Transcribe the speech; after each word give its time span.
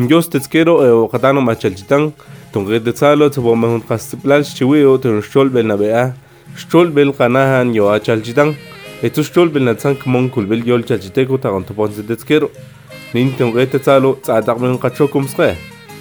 unyostetzkero 0.00 0.74
okatano 1.04 1.40
machalchitan 1.50 2.02
tonguetetzalo 2.52 3.28
tzopomejuntkastiplal 3.34 4.42
xchiwi'o 4.50 4.92
tonxcholbel 5.04 5.66
nabea 5.72 6.04
xcholbel 6.60 7.10
kanahan 7.18 7.74
yoachalchitan 7.78 8.54
etzos 9.06 9.30
xcholbel 9.30 9.64
natzan 9.68 9.94
kmon 10.02 10.30
kulbel 10.34 10.60
yolchalchiteko 10.70 11.38
takontopontzetetzkero 11.44 12.48
nin 13.14 13.32
tonguetetzalo 13.38 14.10
tza'ataqmejunkachokomsqe 14.24 15.48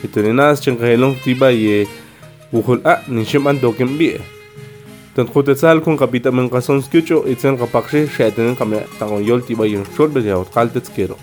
itoninas 0.07 0.63
chenqajelon 0.63 1.16
tiba 1.23 1.49
ye 1.52 1.77
wujul'a' 2.54 2.99
ninxim'an 3.16 3.57
token 3.63 3.98
bi'e 4.02 4.20
تنخوتسالكم 5.16 5.95
قبيتا 5.95 6.29
من 6.29 6.48
قصون 6.48 6.81
سكيتشو 6.81 7.23
إتسان 7.27 7.57
قبقشي 7.57 8.07
شاتنين 8.07 8.55
قمي 8.55 8.79
تغيول 8.99 9.41
تيبا 9.41 9.66
ينشور 9.66 10.07
بجاوت 10.07 10.48
قال 10.55 10.73
تتسكيرو 10.73 11.16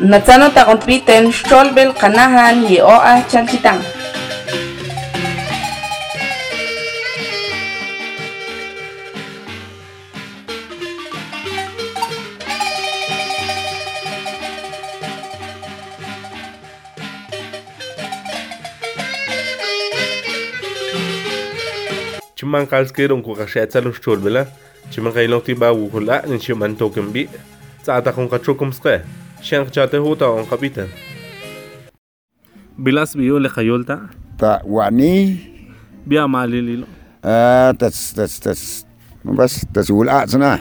נצאנו 0.00 0.46
את 0.46 0.56
האונפיטן 0.56 1.32
שולבל 1.32 1.92
קנהן 1.92 2.64
יאוה 2.68 3.20
צ'לקיטן 3.28 3.78
Cuman 22.44 22.68
kalau 22.68 22.84
sekiranya 22.84 23.24
aku 23.24 23.32
kasih 23.40 23.64
aja 23.64 23.80
lu 23.80 23.90
cuci 23.90 24.20
cuma 24.20 24.44
cuman 24.92 25.10
kalau 25.16 25.40
tiba 25.40 25.72
wukula 25.72 26.20
kula, 26.20 26.28
nanti 26.28 26.52
cuman 26.52 26.76
token 26.76 27.08
bi, 27.08 27.24
saat 27.80 28.04
aku 28.04 28.28
kacau 28.28 28.52
kum. 28.52 28.68
شنخ 29.44 29.70
جاته 29.70 29.98
هو 29.98 30.14
تاون 30.14 30.42
قبيتن 30.42 30.86
بلاس 32.78 33.16
بيو 33.16 33.38
لخيول 33.38 33.84
تا 33.84 34.00
تا 34.38 34.60
واني 34.64 35.36
بيا 36.06 36.26
مالي 36.26 36.60
ليلو 36.60 36.86
آه 37.24 37.70
تس 37.70 38.12
تس 38.12 38.40
تس 38.40 38.86
بس 39.24 39.66
تس 39.74 39.90
ولا 39.90 40.12
اعزنا 40.12 40.58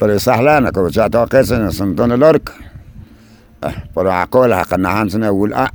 بل 0.00 0.20
سهلانا 0.20 0.70
كو 0.70 0.88
جاتو 0.88 1.24
قيسن 1.24 1.70
سنتون 1.70 2.12
لورك 2.12 2.48
آه 3.64 3.74
بلو 3.96 4.10
عقول 4.10 4.54
حقنا 4.54 5.00
هانسنا 5.00 5.30
ولا 5.30 5.70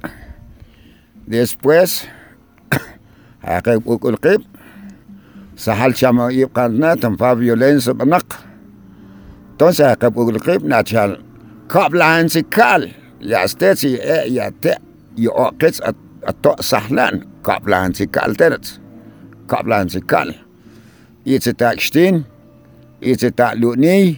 ديسبويس 1.28 2.06
حقيب 3.44 3.88
وكل 3.88 4.16
قيب 4.16 4.42
سهل 5.56 5.98
شما 5.98 6.30
يبقى 6.32 6.70
نتم 6.70 7.16
فا 7.16 7.36
فيولينس 7.36 7.90
بنق 7.90 8.26
تونس 9.60 9.82
حقيب 9.82 10.18
وكل 10.18 10.40
قيب 10.40 10.66
ناتشال 10.66 11.33
قبلها 11.70 12.22
انسكال 12.22 12.92
يا 13.22 13.46
استاذي 13.46 14.02
ايه 14.04 14.34
يا 14.34 14.54
تا 14.62 14.78
يؤقت 15.18 15.96
اتو 16.24 16.56
سهلان 16.60 17.26
قبلها 17.44 17.86
انسكال 17.86 18.36
تنت 18.36 18.66
قبلها 19.50 19.82
انسكال 19.82 20.36
يتتاك 21.26 21.80
شتين 21.80 22.24
يتتاك 23.02 23.58
لوني 23.58 24.16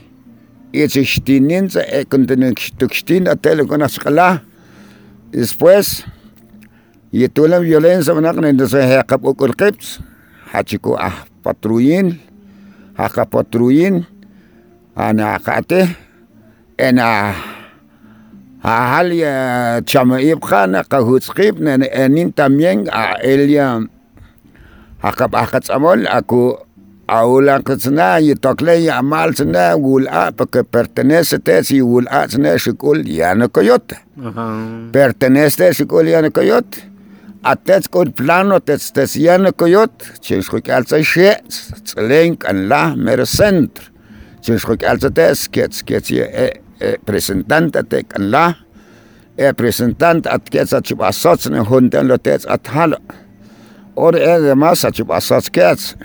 يتتاك 0.74 1.04
شتينين 1.06 1.68
تا 1.68 1.94
ايه 1.94 2.04
كنت 2.04 2.32
نكشتك 2.32 2.94
شتين 2.94 3.28
اتالي 3.28 3.64
كنا 3.66 3.88
سخلا 3.88 4.40
اسبوس 5.36 6.04
يتولم 7.14 7.64
يولين 7.64 8.02
سمناقنا 8.02 8.50
اندسو 8.50 8.78
هيقب 8.78 9.26
اكل 9.28 9.52
قبس 9.52 10.00
حاتيكو 10.52 10.96
اه 10.96 11.12
patruin 11.46 12.08
haka 12.98 13.24
patruin 13.34 14.02
ana 14.98 15.38
akate 15.38 15.82
أنا 16.80 17.34
ahal 18.66 19.14
chamaib 19.86 20.42
jana 20.42 20.82
kajutzkib 20.84 21.60
nin 21.62 22.34
también 22.34 22.90
a 22.90 23.22
elia 23.22 23.86
akap 25.04 25.36
akatzamol 25.38 26.08
aku 26.10 26.58
aulan 27.08 27.62
katzna 27.62 28.18
y 28.20 28.34
tokley 28.34 28.90
amal 28.90 29.34
tsna 29.38 29.78
wul'a 29.78 30.32
porque 30.34 30.64
pertenece 30.64 31.38
tes 31.38 31.70
y 31.70 31.82
wul'a 31.82 32.26
tsna 32.28 32.58
shikul 32.58 33.06
yana 33.06 33.48
coyote 33.48 34.02
pertenece 34.92 35.70
shikul 35.78 36.10
yana 36.10 36.32
coyote 36.34 36.82
atets 37.44 37.88
kul 37.88 38.10
plano 38.18 38.60
tets 38.60 38.90
tes 38.92 39.14
yana 39.16 39.52
coyote 39.54 40.18
chishkuk 40.26 40.70
alza 40.70 41.04
she 41.04 41.38
tslenk 41.86 42.50
an 42.50 42.68
la 42.68 42.96
mer 42.96 43.22
centro 43.30 43.94
chishkuk 44.42 44.82
alza 44.82 45.14
tes 45.14 45.46
kets 45.54 45.86
kets 45.86 46.10
representante 46.80 47.84
tecanla 47.84 48.58
representante 49.38 50.30
atquetza 50.30 50.82
chipasotz 50.82 51.48
ne 51.50 51.60
juntelotez 51.60 52.46
atjalo 52.48 52.98
or 53.96 54.16
es 54.16 54.42
demás 54.44 54.86
achipasotz 54.86 55.50
quetz 55.50 55.96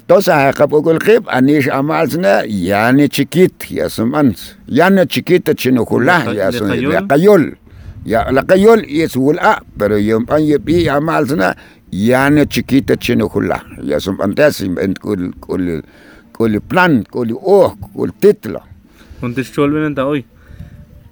entonces 0.00 0.34
ajacapuculquip 0.34 1.28
anish 1.28 1.68
amalzne 1.68 2.42
ya 2.48 2.92
ni 2.92 3.08
chiquit 3.08 3.70
ya 3.70 3.88
sumans 3.88 4.56
ya 4.66 4.90
ni 4.90 5.06
chiquita 5.06 5.54
chinujula 5.54 6.24
ya 6.34 6.50
son 6.52 6.74
la 6.90 7.02
cayol 7.06 7.56
ya 8.04 8.30
la 8.32 8.42
cayol 8.42 8.84
y 8.88 9.02
es 9.02 9.14
wula 9.16 9.62
pero 9.78 9.98
yompan 9.98 10.42
yepi 10.42 10.88
amalzna 10.88 11.54
ya 11.92 12.30
ni 12.30 12.46
chiquita 12.46 12.96
chinujula 12.96 13.62
ya 13.82 14.00
sumantes 14.00 14.64
kul 15.00 15.30
kul 15.40 15.82
kul 16.32 16.60
plan 16.60 17.04
kul 17.10 17.30
oh 17.42 17.76
kul 17.94 18.10
título 18.18 18.62
والشغل 19.22 19.94
تاعي 19.94 20.24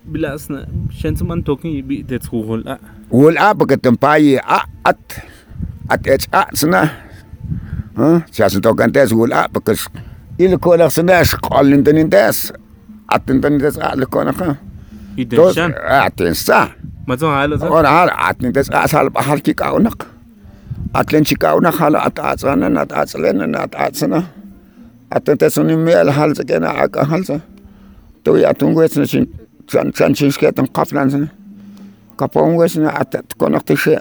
بلاسنا 0.06 0.69
شنس 0.91 1.22
من 1.22 1.44
توكي 1.44 1.82
بي 1.82 2.02
تتسخول 2.02 2.69
ا 2.69 2.78
ولا 3.10 3.52
بكتم 3.52 3.94
باي 4.02 4.38
ا 4.38 4.60
ات 4.86 5.12
ات 5.91 6.08
اتش 6.08 6.28
ا 6.34 6.44
سنا 6.54 6.91
ها 7.97 8.22
شاسن 8.32 8.60
توكان 8.60 8.92
تاس 8.92 9.12
ولا 9.12 9.47
بكس 9.47 9.86
إلى 10.41 10.56
كونك 10.56 10.88
سناش 10.88 11.34
قال 11.34 11.72
انت 11.72 11.88
نتاس 11.88 12.52
ات 13.10 13.30
انت 13.30 13.47
نتاس 13.47 13.78
ا 13.78 13.94
لكونك 13.97 14.56
يدنشان 15.18 15.72
ا 15.76 16.08
تنسا 16.08 16.68
ما 17.08 17.16
زون 17.16 17.30
على 17.30 17.58
زون 17.58 17.86
على 17.86 18.12
ات 18.30 18.42
نتاس 18.42 18.70
ا 18.70 18.86
سال 18.86 19.10
بحر 19.10 19.38
كي 19.38 19.52
كاونك 19.52 20.18
atlen 20.94 21.24
chikauna 21.24 21.70
hala 21.70 21.98
at 22.08 22.18
atsana 22.18 22.68
nat 22.76 22.91
atslena 22.92 23.47
nat 23.47 23.72
atsana 23.86 24.20
atentesuni 25.16 25.76
mel 25.76 26.08
halsa 26.18 26.42
kena 26.48 26.68
aka 26.84 27.04
halsa 27.04 27.36
tuyatun 28.28 28.77
wetz 28.77 29.00
nech 29.00 29.16
tlan 29.71 29.93
tlanchixkej 29.97 30.53
tonkatlan 30.56 31.28
kapon 32.21 32.56
wetz 32.61 32.77
hasta 32.77 33.22
tikonojtixia 33.28 34.00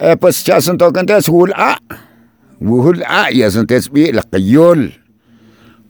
e 0.00 0.16
pues 0.20 0.40
chasontokentetz 0.46 1.28
wul'a 1.28 1.70
wul'a 2.70 3.22
yasontezb'ilaj 3.40 4.40
yol 4.54 4.88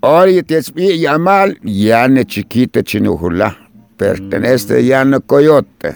ora 0.02 0.30
yatetzb'i 0.30 0.90
yamal 1.04 1.54
ya 1.64 2.08
nechiquita 2.08 2.82
chinujulaj 2.82 3.54
pertenece 3.98 4.80
ya 4.86 5.04
nocoyote 5.04 5.94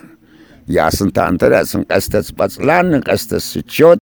ya 0.69 0.91
son 0.91 1.11
tantas 1.12 1.71
son 1.71 1.85
estas 1.91 2.33
patzlan 2.33 3.03
estas 3.15 3.53
sichot 3.53 3.99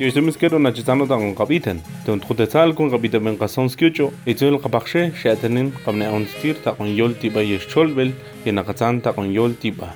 يسمسكر 0.00 0.54
ونجزانو 0.54 1.04
دان 1.04 1.34
قبيتن 1.34 1.80
تون 2.06 2.20
تخد 2.20 2.46
تال 2.46 2.74
كون 2.74 2.90
قبيتا 2.90 3.18
من 3.18 3.36
قصون 3.36 3.68
سكيوتشو 3.68 4.10
يتون 4.26 4.48
القبخشة 4.48 5.12
شاتنين 5.22 5.72
قمنا 5.86 6.08
أون 6.08 6.26
ستير 6.26 6.54
تاقون 6.64 6.88
يول 6.88 7.14
تيبا 7.14 7.42
يشتول 7.42 7.94
بل 7.94 8.10
ينقصان 8.46 9.02
تاقون 9.02 9.34
يول 9.34 9.54
تيبا 9.54 9.88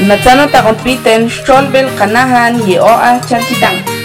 נתן 0.00 0.40
אותה 0.40 0.60
רבי 0.60 0.96
תן 1.02 1.28
שול 1.28 1.64
בן 1.72 1.86
חנהן 1.98 2.54
יאועה 2.66 3.18
צ'נקיטן 3.28 3.95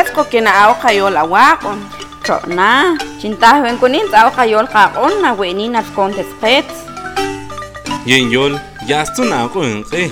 chinchuet 0.00 0.16
ko 0.16 0.24
kinaaw 0.24 0.80
kayol 0.80 1.12
awakon. 1.12 1.76
Tro 2.24 2.40
na, 2.48 2.96
chintahwen 3.20 3.76
ko 3.76 3.86
nin 3.88 4.08
tao 4.08 4.32
kayol 4.32 4.64
kakon 4.64 5.20
na 5.20 5.36
weni 5.36 5.68
na 5.68 5.82
kontes 5.94 6.28
pet. 6.40 6.64
yen 8.06 8.32
yol 8.32 8.56
yastu 8.88 9.28
na 9.28 9.44
ko 9.52 9.60
enqe 9.60 10.08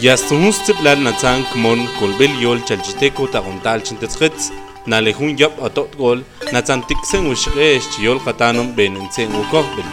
yastu 0.00 0.40
hustiblan 0.40 1.04
na 1.04 1.12
tsan 1.12 1.44
kmon 1.52 1.84
kolbel 2.00 2.32
yol 2.40 2.58
chalchiteko 2.64 3.28
taqontal 3.28 3.84
chintetsqets 3.84 4.48
na 4.88 4.96
lehun 5.04 5.36
yap 5.36 5.52
atot 5.60 5.92
gol 6.00 6.24
na 6.52 6.64
tsan 6.64 6.80
tiksen 6.88 7.28
ushqesh 7.28 8.00
yol 8.00 8.18
qatanom 8.24 8.72
benensen 8.76 9.28
ukohbel 9.42 9.88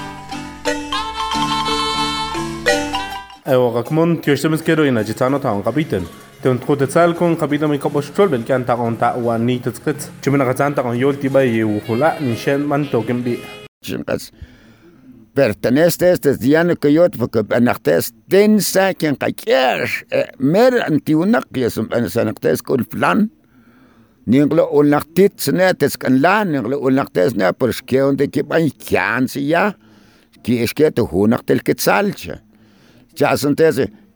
ايوا 3.47 3.69
غاكمون 3.69 4.21
تيوشتمس 4.21 4.62
كيرو 4.62 4.83
ينا 4.83 5.06
تون 6.45 6.59
تخو 6.59 6.75
تسالكون 6.75 7.36
قبيدا 7.36 7.68
مي 7.68 7.77
كبوش 7.77 8.09
تشول 8.09 8.27
بل 8.27 8.42
كان 8.42 8.65
تاقون 8.65 8.97
تاقوا 8.97 9.38
ني 9.38 9.59
تتقت 9.59 10.09
جمنا 10.24 10.44
غتان 10.44 10.75
تاقون 10.75 10.95
يول 10.95 11.19
تيبا 11.19 11.42
يوخولا 11.42 12.21
نشان 12.21 12.59
من 12.59 12.89
توقن 12.89 13.21
بي. 13.21 13.38
جم 13.83 14.03
قس 14.03 14.31
برتنست 15.36 16.03
است 16.03 16.27
از 16.27 16.45
یان 16.45 16.74
کیوت 16.74 17.15
فک 17.15 17.38
بنخت 17.38 17.88
است 17.88 18.13
دن 18.30 18.59
ساکن 18.59 19.13
قیش 19.13 20.03
مر 20.39 20.80
انتی 20.88 21.13
و 21.13 21.25
نقی 21.25 21.65
است 21.65 21.80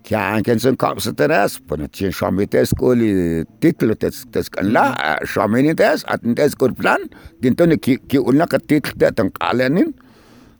che 0.09 0.15
anche 0.15 0.57
in 0.59 0.75
corso 0.75 1.13
terrestre, 1.13 1.61
poi 1.67 1.87
ci 1.91 2.09
sono 2.09 2.41
i 2.41 2.47
tescoli, 2.47 3.41
i 3.41 3.45
titoli 3.59 3.95
tescoli 3.95 4.71
là, 4.71 5.19
ci 5.19 5.27
sono 5.27 5.55
i 5.59 5.73
tescoli, 5.75 5.97
ci 5.97 6.17
sono 6.17 6.31
i 6.31 6.33
tescoli 6.33 6.73
plan, 6.73 7.07
di 7.37 7.53
tutto 7.53 7.75
chi 7.75 8.17
una 8.17 8.47
che 8.47 8.57
titoli 8.57 8.95
di 8.97 9.21
un 9.21 9.31
calenin, 9.31 9.93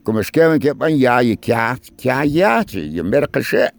come 0.04 0.22
scrivono 0.22 0.58
che 0.58 0.76
poi 0.76 1.00
già 1.00 1.22
i 1.22 1.40
chia, 1.40 1.76
chia, 1.96 2.22
chia, 2.22 2.64
chi, 2.64 2.96
i 2.96 3.02
mercasce, 3.02 3.74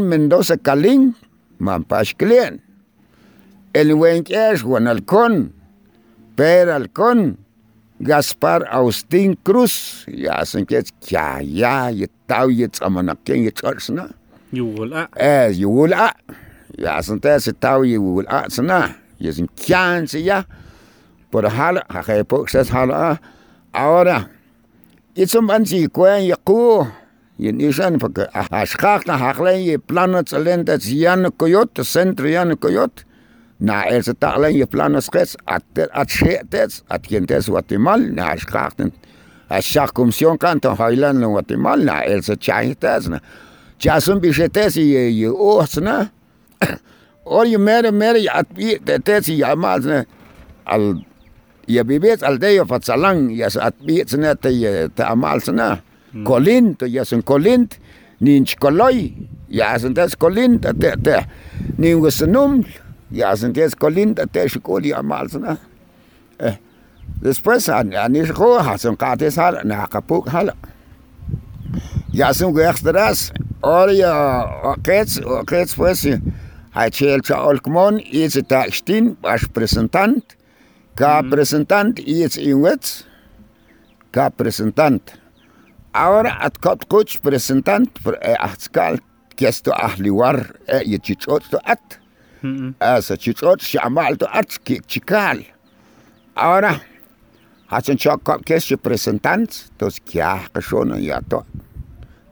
Mendoza 0.00 0.58
Calin, 0.60 1.14
ma 1.58 1.76
un 1.76 1.84
pasquale, 1.84 2.62
e 3.70 3.84
lui 3.84 4.08
è 4.08 4.12
per 6.34 6.68
alcun, 6.68 7.36
Gaspar 7.98 8.62
Austin 8.70 9.34
Cruz, 9.42 10.06
ya 10.06 10.46
sanket 10.46 10.94
kya 11.02 11.42
ya 11.42 11.90
ye 11.90 12.06
tau 12.30 12.46
je 12.46 12.70
tsamanaken 12.70 13.42
Je 13.42 13.50
tsarsna. 13.50 14.14
Yuwula. 14.54 15.10
Eh, 15.18 15.50
yuwula. 15.58 16.14
Ya 16.78 17.02
santet 17.02 17.42
se 17.42 17.50
tau 17.52 17.82
ye 17.82 17.98
wuwula 17.98 18.46
tsana. 18.46 18.94
Ye 19.18 19.32
sin 19.34 19.50
kyan 19.58 20.06
se 20.06 20.22
ya. 20.22 20.46
Por 21.30 21.42
hala, 21.50 21.82
haje 21.90 22.22
pok 22.22 22.46
ses 22.48 22.70
hala. 22.70 23.18
Ahora, 23.74 24.30
je 25.18 25.26
bansi 25.42 25.90
je 25.90 26.22
ye 26.22 26.36
ku. 26.46 26.86
Ye 27.36 27.50
nisan 27.52 27.98
naar 27.98 28.28
ashkak 28.50 29.06
na 29.06 29.18
je 29.58 29.78
planat 29.78 30.30
dat 30.30 30.68
at 30.68 30.84
yan 30.86 31.30
koyot, 31.34 31.82
centrum 31.82 32.30
yan 32.30 32.56
koyot. 32.56 33.07
när 33.58 33.86
Else 33.86 34.14
Darling 34.18 34.66
planas 34.66 35.08
res 35.14 35.36
att 35.44 35.78
att 35.92 36.10
sketes 36.10 36.84
att 36.88 37.06
gentes 37.06 37.46
Guatemala 37.46 38.06
när 38.12 38.36
skarten 38.36 38.92
a 39.48 39.62
circumcision 39.62 40.38
kanton 40.38 40.76
Highland 40.76 41.20
Guatemala 41.20 41.84
när 41.84 42.02
Else 42.02 42.36
chaitas 42.40 43.08
na 43.08 43.20
chasun 43.78 44.20
bichetes 44.20 44.76
i 44.76 44.94
i 45.22 45.26
osna 45.26 46.08
och 47.24 47.46
ju 47.46 47.58
mer 47.58 47.92
mer 47.92 48.30
att 48.32 48.46
vi 48.54 48.78
tetes 48.78 49.28
i 49.28 49.44
amal 49.44 49.80
na. 49.86 50.04
Al 50.64 51.04
ya 51.66 51.82
vives 51.84 52.22
al 52.22 52.38
deyo 52.40 52.64
fatsalang 52.66 53.30
ya 53.30 53.48
at 53.60 53.74
vi 53.84 54.00
sna 54.06 54.34
te 54.34 54.88
te 54.88 55.02
amal 55.02 55.40
sna 55.40 55.78
kolint 56.24 56.82
Och 56.82 56.88
jag 56.88 57.06
sun 57.06 57.22
kolint 57.22 57.78
ninch 58.18 58.56
koloy 58.58 59.12
ya 59.48 59.78
sun 59.78 59.94
tes 59.94 60.14
kolint 60.16 60.62
te 60.62 60.96
te 61.04 61.24
ningusunum 61.78 62.64
Ja, 63.08 63.28
sind 63.40 63.56
ಯಾಸನ್ಕೇಸ್ 63.56 63.74
ಕೊಲ್ಲಿಂದ 63.82 64.20
ತೇಶ 64.36 64.58
ಕೋಲಿ 64.68 64.90
ಅಮಾಲ್ಸನ 65.02 65.44
Después, 67.26 67.64
anis 68.04 68.30
ko, 68.38 68.48
hasun 68.66 68.96
katis 69.02 69.36
hal, 69.40 69.54
nakapuk 69.70 70.26
ne, 70.26 70.32
hal. 70.34 70.48
Yasun 72.20 72.50
ko 72.56 72.60
extras, 72.70 73.20
or 73.70 73.88
oh, 73.88 73.94
ya 74.00 74.12
kets, 74.88 75.14
oh, 75.24 75.40
kets 75.50 75.72
oh, 75.74 75.78
pues, 75.78 76.02
hachel 76.76 77.20
cha 77.28 77.38
olkmon, 77.48 77.94
da 78.52 78.60
stehen, 78.78 79.16
as 79.34 79.44
Präsentant, 79.56 80.36
ka 81.00 81.22
mhm. 81.22 81.30
Präsentant, 81.32 81.94
presentant, 81.96 82.38
in 82.44 82.50
inwets, 82.50 82.90
ka 84.12 84.28
presentant. 84.40 85.04
Ahora 86.04 86.32
at 86.46 86.60
kot 86.60 86.86
kuch 86.92 87.22
presentant, 87.22 87.90
atskal, 88.48 89.00
äh, 89.00 89.34
kesto 89.40 89.72
ahliwar, 89.72 90.38
yichichot 90.92 91.42
äh, 91.46 91.50
to 91.50 91.58
at. 91.64 91.98
Asa 92.80 93.16
chichot 93.16 93.60
xamalto 93.60 94.26
arts 94.30 94.58
chical. 94.86 95.44
Ahora 96.34 96.80
hacen 97.68 97.96
chocop 97.96 98.44
que 98.44 98.60
se 98.60 98.76
presentantes, 98.76 99.72
tos 99.76 100.00
kia 100.00 100.48
kashona 100.52 100.98
ya 100.98 101.20
to. 101.20 101.44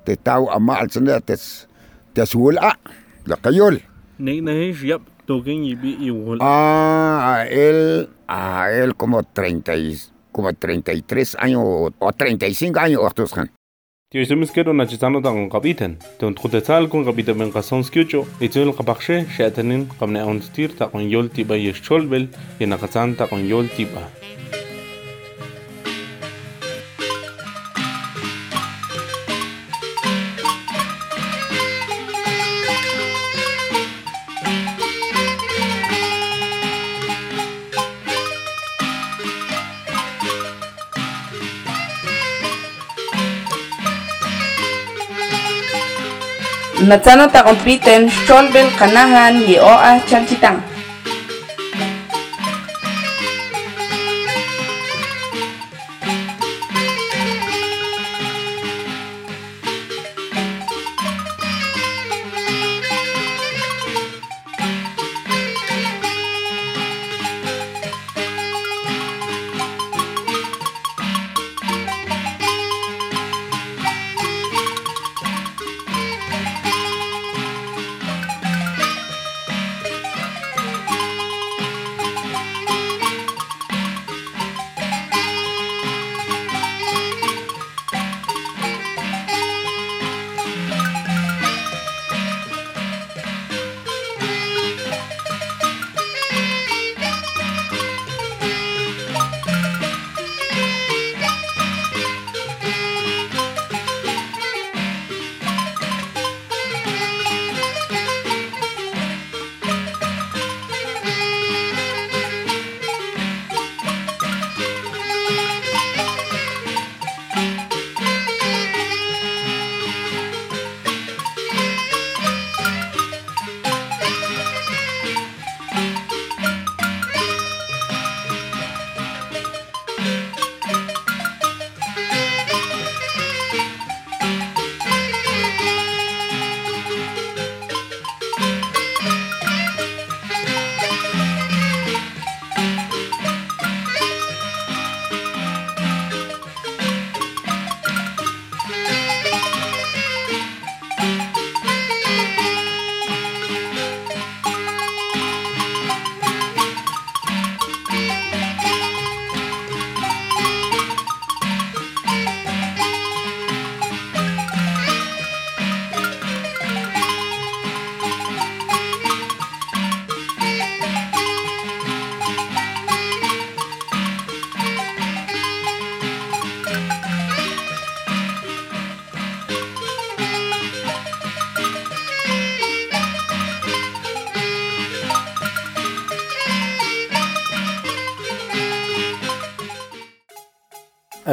Te 0.05 0.17
tau 0.17 0.51
amal 0.51 0.89
tsne 0.89 1.21
tes 1.21 1.67
tes 2.15 2.35
wula 2.35 2.77
la 3.27 3.37
kayol. 3.37 3.81
Nei 4.19 4.41
nei 4.41 4.73
yap 4.73 5.03
token 5.27 5.65
y 5.65 5.75
bi 5.75 5.97
y 6.01 6.11
wula. 6.11 6.39
Ah, 6.41 7.45
él 7.51 8.09
a 8.29 8.71
él 8.71 8.95
como 8.95 9.23
30 9.23 9.73
como 10.37 10.53
33 10.53 11.37
años 11.41 11.63
o 11.99 12.13
35 12.13 12.79
años, 12.79 13.01
Ortuzhan. 13.03 13.51
han. 14.16 14.16
تيوشتمس 14.16 14.52
كيرو 14.52 14.74
نا 14.74 14.84
جيتانو 14.84 15.22
تاون 15.22 15.50
قبيتن 15.50 15.96
تون 16.20 16.36
تخوت 16.36 16.56
تسال 16.56 16.90
كون 16.90 17.06
قبيتن 17.06 17.38
من 17.38 17.52
قصون 17.52 17.84
سكيوچو 17.84 18.24
يتون 18.42 18.64
القبخشه 18.64 19.26
شاتنين 19.38 19.88
قمنا 20.00 20.24
اون 20.24 20.42
ستير 20.42 20.70
تاون 20.70 21.02
يول 21.02 21.30
تيبا 21.30 21.56
يشول 21.56 22.06
بل 22.06 22.28
ينا 22.62 22.76
قصان 22.76 23.18
تاون 23.18 23.40
يول 23.40 23.68
تيبا 23.68 24.10
Natsano 46.87 47.27
ta 47.27 47.43
kompliten, 47.43 48.07
cholbel 48.27 48.71
kanahan, 48.79 49.43
yeo 49.43 49.67
ah 49.67 49.99
chalchitang. 50.07 50.76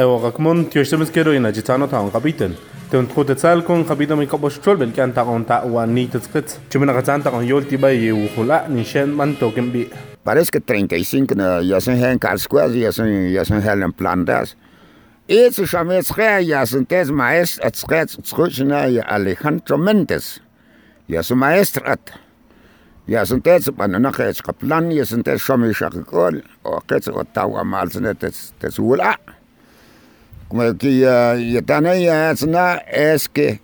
evo 0.04 0.18
gakmun 0.20 0.66
tioshtem 0.70 1.04
skero 1.08 1.32
ina 1.32 1.50
jitano 1.56 1.86
taon 1.88 2.10
kapiten 2.12 2.56
tun 2.90 3.06
khut 3.12 3.30
tsal 3.36 3.62
kon 3.66 3.84
kapito 3.88 4.16
mi 4.16 4.26
kaposh 4.26 4.58
chol 4.64 4.76
bel 4.76 4.92
kan 4.92 5.12
taon 5.12 5.44
ta 5.44 5.64
wa 5.64 5.86
ni 5.86 6.06
tskets. 6.08 6.58
Chimena 6.70 6.92
gatsan 6.92 7.24
taon 7.24 7.46
yol 7.46 7.64
tiba 7.70 7.88
ye 7.92 8.12
u 8.12 8.28
khula 8.34 8.68
ni 8.68 8.84
shen 8.84 9.14
man 9.16 9.36
token 9.36 9.70
bi 9.72 9.88
parece 10.24 10.50
que 10.50 10.60
35 10.60 11.34
na 11.36 11.60
ya 11.60 11.80
sen 11.80 11.96
hen 11.96 12.18
kalsquaz 12.18 12.76
ya 12.76 12.92
sen 12.92 13.32
ya 13.32 13.44
sen 13.44 13.62
helen 13.62 13.92
plantas 13.92 14.56
Ets 15.28 15.60
shamet 15.64 16.04
khaya 16.16 16.40
ya 16.40 16.64
sen 16.66 16.84
tes 16.84 17.08
maest 17.10 17.64
atskets 17.64 18.18
tsuchna 18.20 18.86
ya 18.96 19.02
Alejandro 19.08 19.78
Mendes 19.78 20.40
ya 21.08 21.22
su 21.22 21.34
maestrat 21.34 22.12
Ja, 23.06 23.26
sind 23.26 23.44
jetzt 23.44 23.76
bei 23.76 23.84
einer 23.84 23.98
Nacht 23.98 24.18
jetzt 24.18 24.42
Kaplan, 24.42 24.90
jetzt 24.90 25.10
sind 25.10 25.26
jetzt 25.26 25.42
schon 25.42 25.60
mich 25.60 25.76
schon 25.76 25.90
gekommen. 25.90 26.42
Oh, 26.62 26.78
jetzt 26.90 27.06
wird 27.14 27.28
da 27.34 27.46
mal 27.46 27.90
sind 27.90 28.06
jetzt 28.22 28.54
das 28.60 28.78
Ula. 28.78 29.16
ja 31.52 31.62
tänne 31.62 32.00
jäätsenä 32.00 32.80
äske 33.14 33.58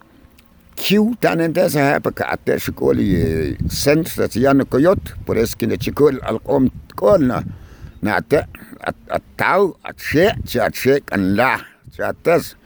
kiutanen 0.76 1.52
tässä 1.52 1.80
häpäkaat 1.80 2.44
tässä 2.44 2.72
kuoli 2.72 3.56
sentra 3.68 4.28
se 4.28 4.40
jannukko 4.40 4.78
jot 4.78 5.14
por 5.26 5.38
eskine 5.38 5.76
chikol 5.76 6.16
alqom 6.22 6.70
kolna 6.96 7.42
näitä 8.02 8.46
at 8.86 9.22
tau 9.36 9.76
at 9.84 9.98
she 9.98 10.28
at 10.66 10.74
she 10.74 11.00
kan 11.00 11.36
la. 11.36 11.60
Chatas 11.92 12.56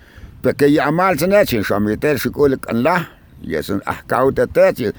peke 0.42 0.66
yamal 0.66 1.18
sana 1.18 1.44
chin 1.44 1.64
shamite 1.64 2.18
shikol 2.18 2.56
kan 2.60 2.84
la. 2.84 3.04
Yesen 3.50 3.82
ahkauta 3.86 4.46
tachi 4.46 4.92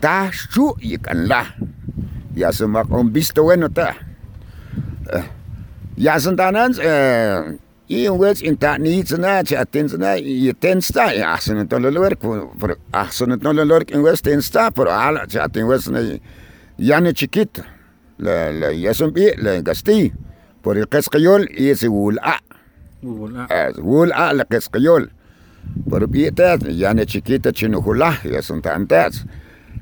ta 0.00 0.30
shu 0.32 0.76
kan 1.02 1.28
la. 1.28 1.46
Yasen 2.36 2.70
maqom 2.70 3.10
bisto 3.10 3.42
bueno 3.42 3.68
ta. 3.68 3.94
Yasen 5.98 6.36
tanans 6.36 6.78
eh 6.78 7.58
Y 7.90 8.06
un 8.06 8.18
güey 8.18 8.34
en 8.42 8.56
tanitsna, 8.56 9.42
chatensna, 9.42 10.16
y 10.16 10.54
tensta, 10.54 11.12
y 11.12 11.22
hacen 11.22 11.58
en 11.58 11.66
todo 11.66 11.88
el 11.88 11.92
lugar, 11.92 12.16
pero 12.16 12.78
hacen 12.92 13.32
en 13.32 13.40
todo 13.40 13.50
el 13.50 13.66
lugar, 13.66 13.84
en 13.88 14.00
güey 14.00 14.14
tensta, 14.14 14.70
pero 14.70 14.92
ah, 14.92 15.08
ala, 15.08 15.26
chaten 15.26 15.66
güey, 15.66 15.80
ya 16.78 17.00
no 17.00 17.10
chiquita. 17.10 17.66
La, 18.16 18.52
la, 18.52 18.72
ya 18.72 18.94
son 18.94 19.12
pie, 19.12 19.34
la 19.38 19.60
gastí, 19.62 20.12
por 20.62 20.78
el 20.78 20.86
cascayol 20.88 21.50
y 21.52 21.70
ese 21.70 21.88
gula. 21.88 22.40
Es 23.02 23.76
gula, 23.76 24.34
la 24.34 24.44
cascayol. 24.44 25.10
Pero 25.90 26.06
pie, 26.06 26.32
ya 26.68 26.94
no 26.94 27.04
chiquita, 27.04 27.50
chinujula, 27.50 28.20
ya 28.22 28.40
son 28.40 28.62
tantas. 28.62 29.26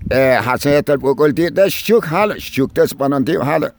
Eh, 0.08 0.38
hacen 0.42 0.82
el 0.86 0.98
poco 0.98 1.26
el 1.26 1.34
tío, 1.34 1.50
shuk, 1.66 2.06
jala, 2.06 2.36
shuk, 2.38 2.72
tes 2.72 2.94
panantio, 2.94 3.44
jala. 3.44 3.74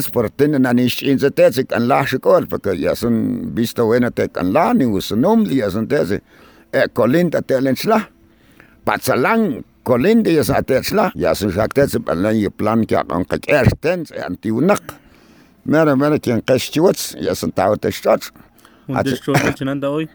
sporten 0.00 0.56
na 0.62 0.72
ni 0.72 0.88
in 1.02 1.18
der 1.18 1.30
tezi 1.30 1.64
kan 1.66 1.86
laši 1.88 2.18
kol, 2.18 2.46
pa 2.46 2.58
ja 2.72 2.94
sem 2.94 3.50
bisto 3.54 3.88
vena 3.90 4.10
te 4.10 4.28
kan 4.28 4.52
lani 4.52 4.86
usunomli, 4.86 5.60
ja 5.60 5.70
sem 5.70 5.86
tezi, 5.88 6.20
e 6.72 6.88
kolinda 6.92 7.42
te 7.42 7.60
lenčla, 7.60 8.00
pa 8.84 8.98
calang 8.98 9.62
kolinde 9.84 10.32
ja 10.32 10.44
sa 10.44 10.62
tečla, 10.62 11.10
ja 11.14 11.34
so 11.34 11.50
šak 11.50 11.74
tezi 11.74 12.00
pa 12.00 12.14
len 12.14 12.40
je 12.40 12.50
plan, 12.50 12.84
kja 12.86 13.04
kan 13.08 13.24
kak 13.24 13.48
erstens, 13.48 14.12
antiunak. 14.12 15.00
Mera, 15.64 15.94
mera, 15.96 16.18
kien 16.20 16.42
kestiuc, 16.44 17.14
ja 17.24 17.32
sem 17.34 17.52
tau 17.52 17.76
te 17.76 17.88
štoč. 17.92 18.32
Und 18.86 19.06
das 19.06 19.18
schon 19.18 19.68
an 19.68 19.80
der 19.80 19.90
Oi. 19.90 20.08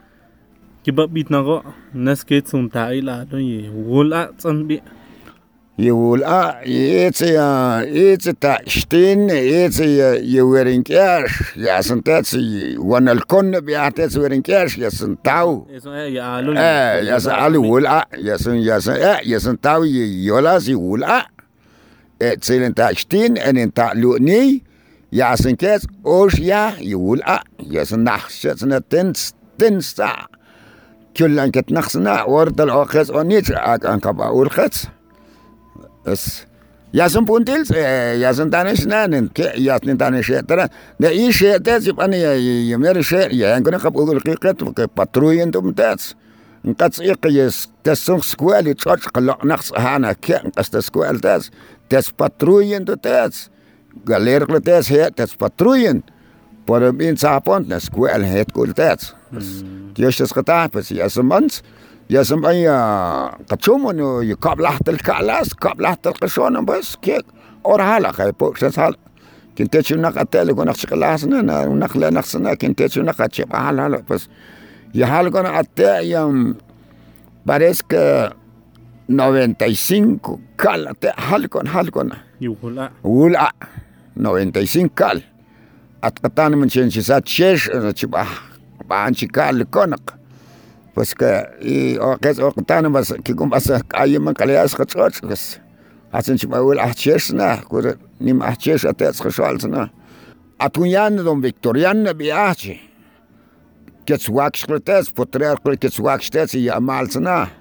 Gib 0.84 1.00
ab 1.00 1.12
mit 1.12 1.30
nach, 1.30 1.64
nes 1.94 2.26
geht's 2.26 2.54
um 2.54 2.70
Teil, 2.72 3.10
also 3.10 3.38
je 3.38 3.70
wohl 3.74 4.14
an. 4.14 4.30
يقول 5.80 6.24
آه 6.24 6.62
يتس 6.66 7.22
يا 7.22 7.82
يتس 7.88 8.24
تا 8.42 8.58
شتين 8.68 9.30
يتس 9.30 9.80
يا 9.80 10.44
ورينكاش 10.44 11.32
يا 11.58 11.82
سنتاتس 11.82 12.38
وأنا 12.78 13.12
الكون 13.12 13.60
بيعتس 13.60 14.18
ورينكاش 14.18 14.78
يا 14.78 14.90
سنتاو. 14.90 15.68
آه 16.58 16.96
يا 17.00 17.20
سن 17.20 17.32
يقول 17.54 17.86
آه 17.88 18.06
يا 18.18 18.38
سن 18.38 18.56
يا 18.56 18.80
سن 18.80 18.92
آه 18.92 19.20
يا 19.26 19.38
سنتاو 19.38 19.84
يولاس 19.84 20.70
يقول 20.70 21.04
آه 21.04 21.26
تا 22.76 22.94
شتين 22.94 23.38
ان 23.38 23.74
تا 23.74 23.92
لوني 23.96 24.64
يا 25.14 25.36
سنكاس 25.36 25.88
أوش 26.06 26.40
يا 26.40 26.74
يقول 26.80 27.22
آه 27.22 27.42
يا 27.72 27.84
سن 27.84 28.00
نحش 28.04 28.48
سنة 28.48 28.78
تنس 28.90 29.34
تنس 29.58 29.94
تا 29.94 30.16
كل 31.18 31.40
انك 31.40 31.56
تنخسنا 31.56 32.24
ورد 32.24 32.62
العوخس 32.62 33.10
ونيت 33.10 33.52
انك 33.52 34.08
باول 34.08 34.52
خس 34.52 34.88
ያስንፑንቲልጽ 36.94 37.70
ያስንታነሽናንን 38.24 39.26
ያስንታነሸጠራ 39.68 40.62
ደኢ 41.04 41.20
ሸጠጽ 41.40 41.84
ይጳን 41.92 42.14
የምር 42.70 42.98
ሸጥ 43.12 43.30
የንክነ 43.42 43.76
ከብኡል 43.84 44.20
ቂቀት 44.28 44.62
ፓትሩይን 45.00 45.52
tumtats 45.56 46.06
እንቀጽኢቅ 46.64 47.22
የስተስንክ 47.38 48.24
ስኩዌል 48.32 48.66
ይጮጭ 48.72 49.02
ቅሎቅናቅ 49.14 49.62
ጽሃና 49.70 50.06
ኬ 50.26 50.40
እንቀስተ 50.46 50.82
ስኩዌል 50.88 51.20
ተጽ 51.26 51.46
ተስ 51.92 52.08
ፓትሩይን 52.20 52.84
ቱተጽ 52.90 53.38
galer 54.06 54.46
kletes 54.46 54.88
het 54.90 55.16
tets 55.16 55.36
patruien 55.36 56.04
por 56.66 56.82
bin 56.94 57.18
sapont 57.18 57.68
na 57.68 57.80
skuel 57.80 58.24
het 58.24 58.52
kultets 58.52 59.14
tioshtes 59.96 60.34
katapes 60.34 60.90
yasemans 60.90 61.62
qata 62.10 62.18
pues 62.18 62.18
ya 62.18 62.24
son 62.24 62.40
mans 62.42 62.56
يا 62.60 62.64
سمعي 62.64 62.68
قتشومون 63.50 64.00
يقابلحت 64.24 64.90
الكعلاس 64.90 65.54
قابلحت 65.54 66.08
القشون 66.08 66.66
بس 66.66 66.96
كيك؟ 66.96 67.26
اور 67.66 67.82
حالا 67.82 68.12
خاي 68.12 68.32
بوكسس 68.32 68.80
حالا 68.80 68.98
كنت 69.58 69.80
شو 69.80 69.96
نقا 69.96 70.24
تالي 70.24 70.54
كون 70.54 70.70
اخشق 70.70 70.94
لاسنا 70.94 71.66
ونقلا 71.68 72.10
نقصنا 72.10 72.54
كنت 72.54 72.86
شو 72.88 73.02
نقا 73.02 73.28
تشيب 73.28 73.54
حالا 73.56 73.82
حالا 73.82 74.04
بس. 74.10 74.28
يا 74.96 75.06
حالا 75.06 75.30
كون 75.30 75.46
اتا 75.46 76.00
يوم 76.00 76.56
parece 77.50 77.82
que 77.94 78.34
95 79.10 80.20
cal 80.58 80.82
halkon 81.18 81.68
halkon 81.68 82.10
Yuhula. 82.42 82.92
wula 83.04 83.50
95 84.16 84.90
cal 84.96 85.22
at 86.02 86.16
katan 86.22 86.56
man 86.60 86.70
chen 86.70 86.92
si 86.92 87.02
sa 87.02 87.20
chesh 87.22 87.64
chiba 88.00 88.26
ban 88.90 89.14
chikal 89.14 89.66
konak 89.76 90.19
pues 90.94 91.16
que 91.16 91.48
y 91.62 91.98
o 91.98 92.18
que 92.18 92.30
o 92.42 92.52
que 92.52 92.62
tan 92.64 92.92
vas 92.92 93.14
que 93.24 93.36
con 93.36 93.50
vas 93.50 93.70
a 93.70 94.08
ir 94.08 94.20
más 94.20 94.36
que 94.36 95.36
hacen 96.12 96.38
si 96.40 96.48
me 96.48 96.60
vuelve 96.60 96.82
a 96.82 96.86
hacer 96.86 97.22
na 97.34 97.62
que 97.70 97.98
ni 98.20 98.34
me 98.34 98.46
hacer 98.46 98.88
a 98.88 99.68
na 99.68 99.92
a 100.58 100.70
tu 100.70 100.86
ya 100.86 101.10
no 101.10 101.24
don 101.24 101.42
victoriano 101.42 102.02
ne 102.02 102.14
viaje 102.14 102.82
que 104.06 104.18
su 104.18 104.42
axcretes 104.42 105.12
potrear 105.12 105.62
con 105.62 105.78
que 105.78 105.90
su 105.90 106.04
y 106.54 106.70
amal 106.70 107.08
na 107.20 107.52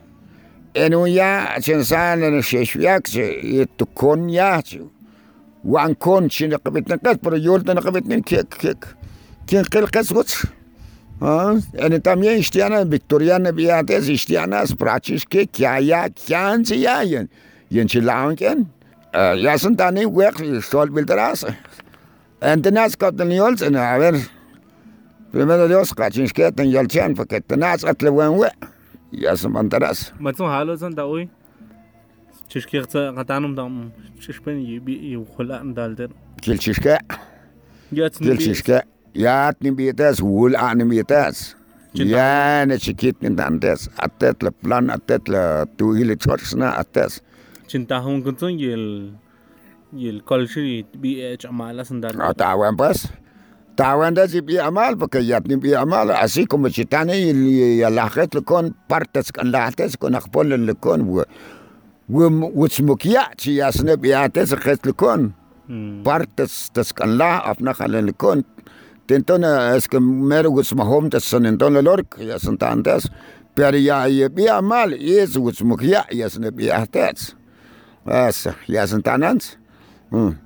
en 0.75 0.95
un 0.95 1.09
ya 1.09 1.57
sin 1.61 1.85
san 1.85 2.23
en 2.23 2.39
ese 2.39 2.63
y 3.43 3.67
tu 3.77 3.87
con 3.87 4.29
wan 5.65 5.95
kon 5.95 6.29
chin 6.29 6.55
qabit 6.65 6.89
nakat 6.89 7.21
pero 7.23 7.37
yul 7.37 7.65
tan 7.65 7.77
qabit 7.77 8.07
nin 8.07 8.23
kek 8.23 8.49
kek. 8.49 8.87
Kin 9.47 9.65
qil 9.65 9.91
qas 9.91 10.13
Ene 11.21 11.99
tam 12.01 12.23
je 12.23 12.39
ištjana, 12.39 12.83
viktorijana 12.87 13.53
bi 13.53 13.65
ja 13.65 13.83
des 13.83 14.09
ištjana, 14.09 14.67
spračiške, 14.67 15.47
kja 15.51 15.79
ja, 15.83 16.05
kjan 16.15 16.65
si 16.65 16.83
ja, 16.85 17.03
jen, 17.03 17.27
jen 17.71 17.89
si 17.89 18.01
launken. 18.01 18.67
Ja 19.43 19.57
sam 19.59 19.75
da 19.75 19.91
ne 19.91 20.07
uekli, 20.07 20.63
sol 20.63 20.93
bil 20.95 21.07
terasa. 21.07 21.55
Ente 22.41 22.71
nas 22.71 22.95
kapten 22.97 23.33
jolsen, 23.35 23.75
a 23.77 23.97
ver, 23.99 24.15
primero 25.33 25.67
Dios, 25.67 25.91
kačinške, 25.91 26.53
ten 26.55 26.71
jolsen, 26.71 27.17
porque 27.19 27.41
ten 27.41 27.59
nas 27.67 27.83
atle 27.83 28.13
buen 28.15 28.39
ue. 28.39 28.51
Ja 29.11 29.35
sam 29.37 29.57
an 29.57 29.71
terasa. 29.73 30.13
Ma 30.21 30.33
zum 30.33 30.47
halo 30.53 30.77
zan 30.77 30.95
da 30.95 31.09
ui? 31.09 31.27
Češkir 32.49 32.87
ca 32.87 33.11
gatanum 33.17 33.57
dam, 33.57 33.91
češpen 34.23 34.61
jibi 34.63 34.95
i 35.11 35.17
ukhula'n 35.19 35.75
dalder. 35.75 36.15
Kil 36.41 36.57
češke? 36.63 36.95
Kil 37.91 38.39
češke. 38.39 38.85
Ni 39.19 39.71
bietas 39.75 40.23
wul 40.23 40.55
an 40.55 40.79
bietas 40.87 41.57
ya 41.95 42.63
ne 42.67 42.79
chiquit 42.79 43.19
ni 43.23 43.35
dantes 43.35 43.91
atet 43.99 44.43
le 44.43 44.51
plan 44.51 44.87
atet 44.91 45.27
le 45.29 45.67
tu 45.77 45.97
ile 45.99 46.15
chorsna 46.17 46.79
ates 46.79 47.21
Chinta 47.67 48.01
hon 48.01 48.23
kunsun 48.23 48.55
yel 48.59 49.13
yel 49.93 50.23
culture 50.23 50.87
bi 51.03 51.19
eh 51.21 51.37
chamala 51.37 51.85
san 51.85 52.01
dal. 52.01 52.15
tawan 52.39 52.77
pues 52.79 53.11
tawan 53.77 54.15
da 54.15 54.29
si 54.31 54.41
bi 54.41 54.59
amal 54.59 54.95
porque 54.97 55.19
ya 55.27 55.41
ni 55.43 55.57
bi 55.57 55.75
amal 55.75 56.11
así 56.15 56.47
como 56.47 56.69
chitane 56.71 57.19
y 57.19 57.83
la 57.91 58.09
gente 58.09 58.43
con 58.43 58.75
partes 58.89 59.33
con 59.33 59.51
la 59.51 59.71
tes 59.73 59.97
con 59.97 60.15
akpol 60.15 60.49
le 60.55 60.75
con 60.79 61.03
wo 61.11 61.25
wo 62.09 62.31
wutsmukia 62.55 63.35
chi 63.37 63.61
asne 63.61 63.99
bi 63.99 64.13
ates 64.15 64.55
gente 64.63 64.93
con 64.95 65.35
partes 66.05 66.71
tas 66.73 66.93
kan 66.95 67.19
Ten 69.09 69.25
tona 69.25 69.75
es 69.75 69.89
que 69.89 69.99
mero 70.01 70.51
guts 70.53 70.75
mahom 70.77 71.09
tas 71.09 71.25
san 71.25 71.47
en 71.49 71.57
tona 71.57 71.81
lork 71.81 72.19
ya 72.21 72.37
san 72.39 72.59
tantas 72.61 73.09
per 73.57 73.73
ya 73.75 74.05
ye 74.05 74.29
bia 74.29 74.61
mal 74.61 74.93
is 74.93 75.39
guts 75.39 75.63
muk 75.65 75.81
ya 75.83 76.05
ya 76.13 76.29
san 76.29 76.45
bia 76.53 76.85
tats. 76.87 77.35
As 78.05 78.47
ya 78.67 78.85
san 78.85 79.01
tanans. 79.03 79.57
Mm. 80.13 80.37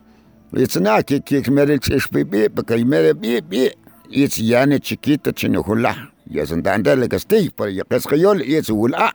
It's 0.53 0.77
na 0.77 1.03
ki 1.03 1.21
ki 1.27 1.51
mero 1.51 1.75
chish 1.79 2.07
bi 2.13 2.23
bi 2.23 2.47
porque 2.55 2.79
mero 2.87 3.15
bi 3.15 3.41
bi 3.41 3.69
it's 4.09 4.39
ya 4.39 4.65
ne 4.65 4.79
chiquita 4.79 5.33
chino 5.35 5.65
hula. 5.65 5.97
Ya 6.31 6.45
san 6.47 6.63
tantas 6.63 6.97
le 6.97 7.09
castig 7.09 7.51
por 7.57 7.69
ya 7.69 7.83
es 7.91 8.07
que 8.07 8.17
yo 8.17 8.33
it's 8.35 8.71
hula. 8.71 9.11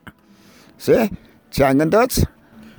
¿Sí? 0.78 1.10
¿Changan 1.52 1.90
tots? 1.90 2.28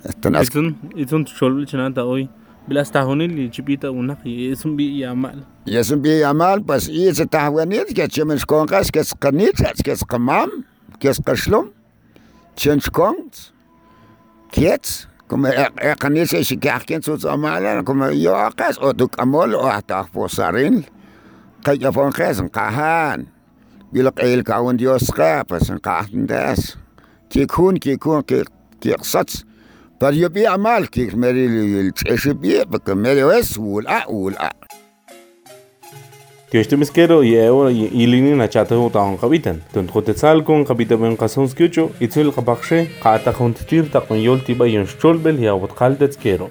Están 0.05 0.37
Itun 0.37 0.77
itun 0.95 1.25
chol 1.25 1.67
chinanta 1.67 2.05
hoy. 2.05 2.29
بالاستهونين 2.69 3.31
اللي 3.31 3.47
جبيتا 3.49 3.89
ونقي 3.89 4.53
اسم 4.53 4.77
بي 4.77 4.99
يعمل 4.99 5.43
يسم 5.67 6.03
بي 6.03 6.19
يعمل 6.19 6.61
بس 6.61 6.89
إيه 6.89 7.13
ستهونيت 7.13 7.93
كتش 7.93 8.21
من 8.21 8.39
شكونقاس 8.39 8.91
كتش 8.91 9.15
قنيت 9.15 9.63
كتش 9.63 10.05
قمام 10.05 10.65
كتش 11.01 11.21
قشلم 11.21 11.73
تشن 12.57 12.81
شكونت 12.81 13.35
كيتس 14.53 15.09
كما 15.31 15.69
اقنيت 15.79 16.41
شي 16.41 16.57
كاح 16.57 16.83
كنت 16.83 17.05
سوت 17.05 17.27
امالا 17.27 17.83
كما 17.83 18.07
يو 18.09 18.35
اقاس 18.35 18.79
او 18.79 18.91
دوك 18.91 19.21
امول 19.21 19.55
او 19.55 19.71
حتى 19.71 20.05
فوسارين 20.15 20.83
قي 21.65 21.89
افون 21.89 22.11
قاس 22.11 22.41
قهان 22.41 23.27
بيلق 23.93 24.21
ايل 24.21 24.41
كاون 24.41 24.77
ديوس 24.77 25.11
قا 25.11 25.43
بس 25.43 25.73
قاحن 25.73 26.27
داس 26.27 26.77
كيكون 27.31 27.77
كيكون 27.77 28.23
كيقصص 28.81 29.45
Per 29.99 30.15
jubija 30.15 30.53
Malti, 30.63 31.09
merili 31.19 31.81
il-ċeċibija, 31.81 32.69
bekk 32.71 32.93
meri 32.95 33.25
eswu 33.35 33.81
l-aqwu 33.81 34.29
l-aqwu. 34.31 34.69
Kiex 36.53 36.79
miskero 36.79 37.17
jew 37.27 37.65
e 37.67 37.89
ilini 38.05 38.37
nachata 38.39 38.77
e 38.77 38.79
hu 38.79 38.93
taħon 38.95 39.19
qabitan. 39.19 39.59
Tunt 39.75 39.91
qotetzal 39.91 40.45
kun 40.47 40.63
qabita 40.69 41.01
ben 41.03 41.19
qasun 41.19 41.51
skuchu 41.51 41.89
itzul 41.99 42.31
qabaxhe 42.37 42.85
qata 43.03 43.35
khun 43.35 43.59
tchir 43.59 43.91
taqon 43.91 44.23
yol 44.23 44.39
tiba 44.47 44.71
yon 44.71 44.87
shulbel 44.87 45.43
ya 45.43 45.51
ja, 45.51 45.59
wat 45.59 45.75
qaldet 45.75 46.15
kero. 46.23 46.49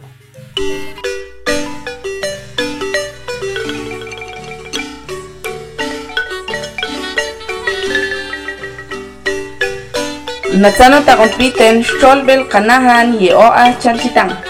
Natsano 10.58 11.06
ta 11.06 11.14
kumpliten 11.16 11.84
Sholbel 11.86 12.50
Kanahan 12.50 13.14
Yeoa 13.22 13.78
Chanchitang. 13.78 14.47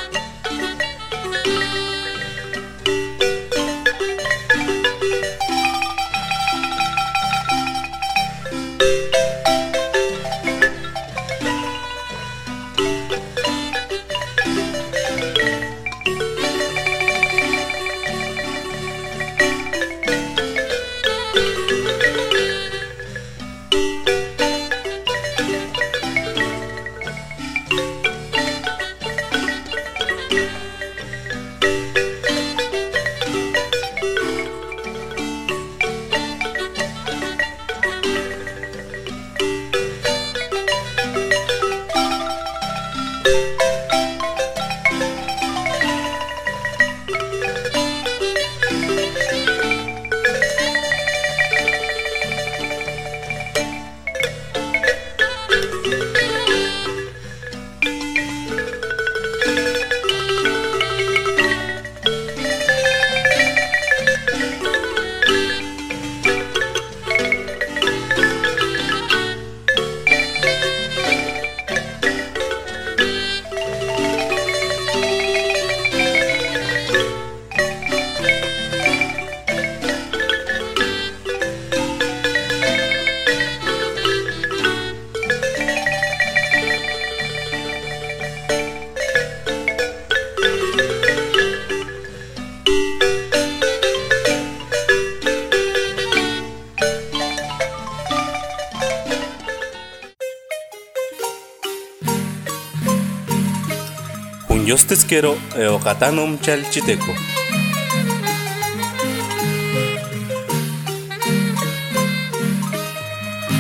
yostitzkero 104.78 105.32
eokatanum 105.63 106.32
chalchiteco. 106.46 107.13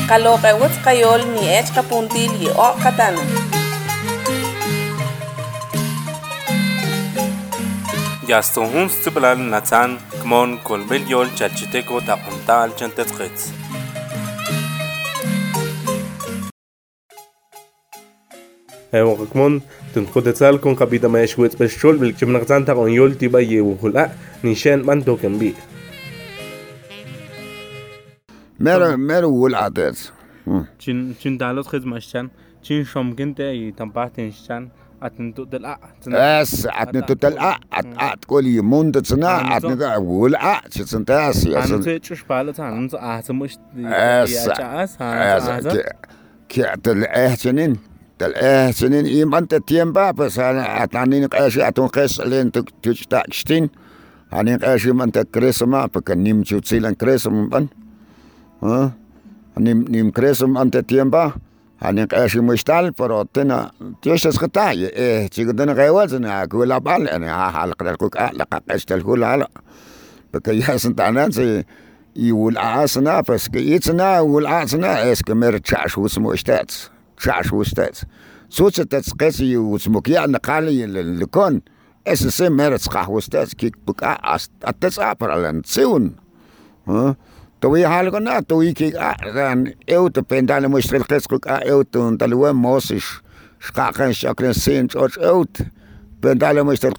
Kalokewatz 0.09 0.75
kayol 0.85 1.21
ni 1.33 1.43
echka 1.59 1.81
puntil 1.89 2.31
y 2.45 2.49
okatanum. 2.67 3.29
Yastonhun 8.29 8.87
stiplal 8.97 9.41
natzan 9.53 9.97
kmon 10.21 10.59
kolbel 10.67 11.03
yol 11.13 11.33
chalchiteco 11.39 11.95
tapuntal 12.09 12.69
chantetzketz. 12.79 13.49
Evo, 18.97 19.13
kmon 19.31 19.53
ton 19.97 20.05
khotetzal 20.13 20.59
kon 20.61 20.75
kabita 20.77 21.09
ma 21.09 21.19
yeshwetz 21.25 21.57
beshol 21.57 21.97
bil 22.01 22.13
chimnaqtan 22.13 22.65
ta 22.65 22.73
kon 22.77 22.89
yol 22.93 23.17
tiba 23.21 23.41
yewhula 23.41 24.03
nishan 24.43 24.85
man 24.85 25.01
token 25.01 25.39
bi. 25.41 25.51
mero 28.59 28.97
mero 28.97 29.29
ula 29.29 29.69
das 29.69 30.11
chin 30.77 31.15
chin 31.19 31.37
dalos 31.37 31.67
khiz 31.71 31.83
mashan 31.93 32.29
chin 32.61 32.85
shomkin 32.91 33.33
te 33.39 33.47
y 33.53 33.71
tampatin 33.79 34.29
shan 34.33 34.69
atin 35.01 35.33
tu 35.33 35.45
del 35.45 35.65
a 35.65 35.75
es 36.41 36.65
atne 36.81 37.01
total 37.09 37.35
a 37.49 37.51
at 37.79 37.89
at 38.09 38.21
koli 38.29 38.53
mund 38.61 38.95
tsna 39.07 39.33
atne 39.57 39.75
ga 39.81 39.91
ula 39.99 40.53
chitsantas 40.73 41.45
ya 41.53 41.65
an 41.65 41.83
se 41.89 41.99
chush 42.05 42.23
pala 42.29 42.53
tan 42.53 42.89
uns 48.21 48.33
a 48.35 48.73
smush 48.73 48.77
es 48.77 48.77
ya 48.77 48.77
chas 48.77 48.77
es 48.77 48.77
ha 48.77 48.77
que 48.77 48.77
que 48.77 48.77
tel 48.77 48.77
ehsenin 48.77 49.03
tel 49.03 49.05
ehsenin 49.05 49.05
i 49.05 49.25
mante 49.25 49.59
tiemba 49.59 50.13
pues 50.13 50.37
atanin 50.37 51.29
qashi 51.29 51.61
atun 51.61 51.89
qes 51.89 52.19
len 52.25 52.51
tu 52.51 52.63
tuchta 52.81 53.23
stin 53.31 53.69
anin 54.31 54.59
qashi 54.59 54.93
mante 54.93 55.25
kresma 55.25 55.87
porque 55.87 56.15
nim 56.15 56.43
chutsilan 56.43 56.95
kresma 56.95 57.49
ban 57.49 57.69
ha 58.61 58.91
nim 59.59 59.85
nim 59.89 60.11
kresma 60.11 60.61
ante 60.61 60.83
tiemba 60.83 61.33
anin 61.81 62.07
qashi 62.07 62.41
mushtal 62.41 62.91
pero 62.97 63.25
tena 63.25 63.71
tishas 64.01 64.37
qatay 64.37 64.89
eh 64.93 65.29
chigdana 65.29 65.75
qaywazna 65.75 66.47
kula 66.47 66.79
bal 66.79 67.07
ana 67.09 67.51
halqa 67.51 67.97
kuk 67.97 68.15
ala 68.17 68.45
qastal 68.45 69.03
kula 69.03 69.33
ala 69.33 69.47
porque 77.17 77.29
ya 77.29 77.43
santanan 77.43 77.51
se 77.51 77.51
يقول 77.51 77.51
عاصنا 77.51 77.51
بس 77.51 77.51
كيتنا 77.51 77.51
يقول 77.51 77.51
عاصنا 77.51 77.51
اس 77.51 77.51
كمر 77.51 77.51
تشاش 77.51 77.53
واسمه 77.53 77.61
اشتات 77.61 77.95
تشاش 77.97 77.97
وستات 77.97 77.97
سوتس 78.49 78.75
تتسقسي 78.75 79.57
واسمك 79.57 80.09
يعني 80.09 80.37
قالي 80.37 80.85
لكون 80.85 81.61
اس 82.07 82.27
سي 82.27 82.49
مر 82.49 82.77
تسقح 82.77 83.09
وستات 83.09 83.53
كيك 83.53 83.77
بقى 83.87 84.37
اتسابر 84.63 85.31
على 85.31 85.51
نسيون 85.51 86.15
ها 86.87 87.15
توي 87.61 87.87
حالكنا 87.87 88.39
توي 88.39 88.73
كيك 88.73 88.95
ان 88.95 89.73
ايو 89.89 90.07
تبندال 90.07 90.69
مشتري 90.69 90.99
قسك 90.99 91.47
ايو 91.47 91.81
تنتلو 91.81 92.53
موسش 92.53 93.21
شقاقن 93.59 94.13
شكل 94.13 94.55
سين 94.55 94.87
تشوش 94.87 95.19
اوت 95.19 95.57
بندال 96.23 96.63
مشتري 96.63 96.93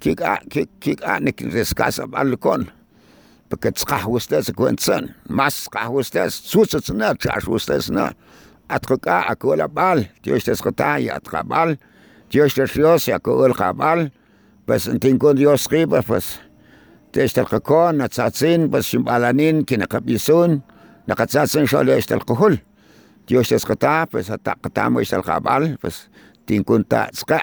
كيك 0.00 0.22
كيك 0.50 0.68
كيك 0.80 1.04
انك 1.04 1.42
رسكاس 1.42 2.00
بالكون 2.00 2.66
porque 3.52 3.70
tsqahwustas 3.72 4.48
kuentsan 4.56 5.14
mas 5.28 5.54
tsqahwustas 5.68 6.40
tsutsna 6.48 7.12
chashwustasna 7.22 8.14
atqa 8.76 9.18
akola 9.32 9.68
bal 9.68 10.06
tiostas 10.22 10.62
qatay 10.64 11.10
atqabal 11.10 11.76
tiostas 12.28 12.72
dios 12.74 13.06
yakol 13.08 13.54
qabal 13.54 14.10
pues 14.66 14.88
entin 14.88 15.18
con 15.18 15.36
dios 15.36 15.68
riba 15.70 16.02
pues 16.02 16.40
Textalcacon, 17.12 17.98
natzatzin, 17.98 18.70
pues 18.70 18.86
ximbalanin, 18.88 19.66
kinakapisun, 19.68 20.62
nakatzatzin 21.06 21.66
xole 21.68 21.98
extalcohol. 21.98 22.56
Dios 23.28 23.50
texcata, 23.52 24.06
pues 24.10 24.30
atacatamo 24.30 25.00
extalcabal, 25.00 25.76
pues 25.82 26.08
tinkunta 26.46 27.10
tzka. 27.12 27.40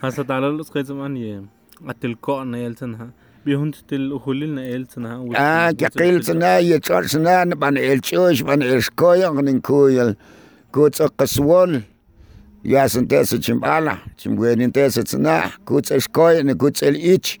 hasa 0.00 0.24
talalos 0.24 0.70
qaysaman 0.70 1.16
ye 1.16 1.40
atil 1.88 2.16
ko 2.20 2.44
na 2.44 2.58
elsan 2.58 2.94
ha 3.00 3.06
bihunt 3.06 3.25
Bihuntil 3.46 4.10
Hulina 4.24 4.60
Elzena. 4.60 5.22
Ah, 5.36 5.70
Kakilzena, 5.72 6.58
Yetzolzena, 6.58 7.54
Ban 7.54 7.76
Elchush, 7.76 8.44
Ban 8.44 8.60
Elchkoyang, 8.60 9.48
in 9.48 9.62
Kuyel, 9.62 10.16
Kutz 10.72 11.00
Okaswol, 11.00 11.84
Yasin 12.64 13.06
Tese 13.08 13.38
Chimbala, 13.38 13.98
Chimguenin 14.18 14.72
Tese 14.72 15.04
Zena, 15.04 15.52
Kutz 15.64 15.92
Elchkoyen, 15.92 16.58
Kutz 16.58 16.82
El 16.82 16.96
Ich. 16.96 17.38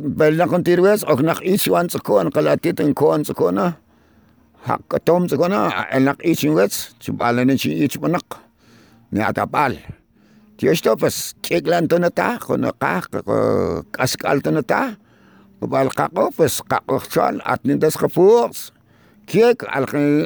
Weil 0.00 0.36
nach 0.36 0.52
und 0.52 0.64
Tirwes, 0.64 1.02
auch 1.02 1.20
nach 1.20 1.40
Ich 1.40 1.68
waren 1.70 1.88
zu 1.88 1.98
kommen, 1.98 2.30
Kalatit 2.30 2.80
und 2.80 2.94
Kohn 2.94 3.24
zu 3.24 3.34
kommen, 3.34 3.74
Hakatom 4.64 5.28
zu 5.28 5.36
kommen, 5.36 5.72
nach 6.04 6.18
Ich 6.20 6.44
in 6.44 6.54
Wetz, 6.54 6.94
Chimbala 7.00 7.44
nicht 7.44 7.64
in 7.64 7.82
Ich 7.82 8.00
Manak, 8.00 8.22
Neatapal. 9.10 9.76
Tiyos 10.56 10.80
to, 10.80 10.96
pas, 10.96 11.34
kiklan 11.42 11.86
to 11.88 11.98
na 11.98 12.08
ta, 12.08 12.38
kung 12.38 12.64
nakak, 12.64 13.10
kaskal 13.92 14.40
to 14.40 14.50
na 14.50 14.62
ta. 14.62 14.96
ובעל 15.62 15.88
חקופס, 15.90 16.60
חקוכשון, 16.72 17.38
אתנידס 17.40 17.96
חפורס. 17.96 18.70
Kijk, 19.26 19.62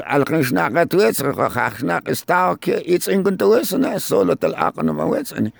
algen 0.04 0.44
snak 0.44 0.74
het 0.76 0.92
wetsen, 0.92 1.34
gach 1.34 1.76
snak 1.78 2.08
is 2.08 2.20
taal, 2.24 2.56
iets 2.84 3.08
in 3.08 3.22
kunt 3.22 3.40
wetsen, 3.42 3.84
hè, 3.84 3.98
zo 3.98 4.24
dat 4.24 4.44
al 4.44 4.54
aken 4.54 4.88
om 4.88 4.98
um 4.98 5.10
wetsen. 5.10 5.52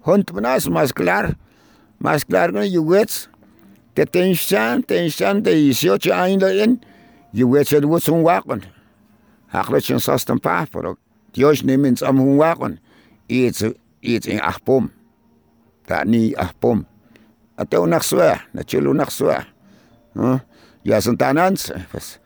Hond 0.00 0.32
benas, 0.32 0.68
mas 0.68 0.92
klaar, 0.92 1.34
mas 1.98 2.24
klaar 2.24 2.52
kun 2.52 2.70
je 2.70 2.84
wets. 2.84 3.28
Te 3.92 4.06
tenshan, 4.10 4.84
tenshan, 4.84 5.42
te 5.42 5.66
isjotje 5.68 6.12
einde 6.12 6.56
in, 6.56 6.82
je 7.30 7.48
wets 7.48 7.70
het 7.70 7.84
woets 7.84 8.06
hun 8.06 8.22
een 12.00 12.16
hun. 12.58 12.78
Iets, 13.26 13.62
in. 14.26 14.90
Dat 15.84 16.04
niet. 16.04 16.36
أتو 17.58 17.86
نخس 17.86 18.14
واع 18.14 18.40
نتشيلو 18.54 18.92
نخس 18.92 19.22
واع 19.22 19.44
يا 20.84 21.00
سنتانانس 21.00 21.72
بس 21.94 22.18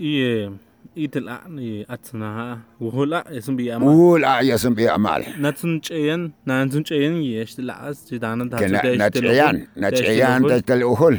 إي 0.00 0.50
إي 0.96 1.06
تل 1.06 1.28
أعني 1.28 1.86
أتنا 1.90 2.26
ها 2.26 2.58
وهلا 2.80 3.24
يسم 3.30 3.56
بي 3.56 3.76
أمال 3.76 3.88
وهلا 3.88 4.40
يسم 4.40 4.74
بي 4.74 4.90
أمال 4.90 5.24
نتنشين 5.40 6.32
نانزنشين 6.46 7.16
يش 7.22 7.54
تل 7.54 7.70
أس 7.70 8.14
جدانا 8.14 8.50
تاسو 8.50 8.66
دايش 8.66 8.98
تل 8.98 9.06
نتشعيان 9.06 9.66
نتشعيان 9.76 10.46
تاش 10.46 10.60
تل 10.62 10.82
أهل 10.82 11.18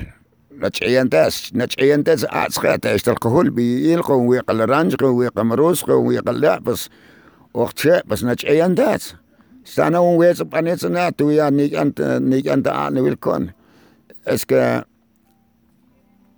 نتشعيان 0.60 1.10
تاس 1.10 1.52
نتشعيان 1.56 2.04
تاس 2.04 2.26
أس 2.26 2.60
خيا 2.60 2.76
تاش 2.76 3.02
تل 3.02 3.16
قهول 3.16 3.50
بي 3.50 3.94
يلقو 3.94 4.30
ويقل 4.30 4.70
رانج 4.70 5.04
ويقل 5.04 5.44
مروس 5.44 5.90
ويقل 5.90 6.42
لا 6.42 6.60
بس 6.60 6.90
وقت 7.54 7.80
شيء 7.80 8.02
بس 8.06 8.24
نتشعيان 8.24 8.76
تاس 8.76 9.16
Sana 9.66 10.00
un 10.06 10.20
wes 10.22 10.44
panet 10.46 10.86
na 10.94 11.10
tu 11.12 11.32
ya 11.34 11.50
ni 11.50 11.74
ant 11.74 11.98
ni 12.22 12.42
ant 12.46 12.68
an 12.70 13.02
wil 13.02 13.18
kon. 13.18 13.50
Es 14.26 14.46
que 14.46 14.86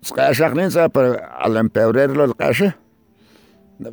Skashaknin 0.07 0.71
sa 0.71 0.87
per 0.87 1.19
al 1.19 1.57
empeorer 1.59 2.13
lo 2.15 2.31
kashe. 2.33 2.71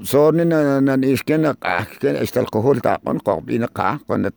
Sorni 0.06 0.44
na 0.46 0.78
na 0.80 0.94
isken 1.02 1.42
na 1.42 1.54
ka 1.58 1.82
ken 1.98 2.16
estal 2.22 2.46
kohol 2.46 2.78
ta 2.80 2.98
kon 3.02 3.18
ko 3.18 3.40
bina 3.42 3.66
ka 3.66 3.98
kon 4.06 4.30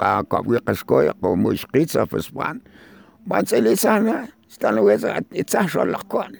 ka 0.00 0.24
ka 0.26 0.38
wi 0.42 0.58
kaskoy 0.66 1.12
ko 1.22 1.36
mo 1.36 1.54
skitsa 1.54 2.08
feswan. 2.10 2.58
Man 3.26 3.46
se 3.46 3.60
le 3.62 3.76
sana 3.76 4.26
stan 4.48 4.82
wes 4.82 5.04
at 5.04 5.28
itsa 5.30 5.68
shol 5.70 5.94
kon. 6.10 6.34